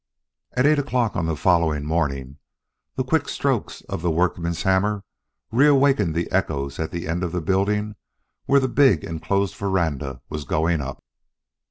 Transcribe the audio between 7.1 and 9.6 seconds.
of the building where the big enclosed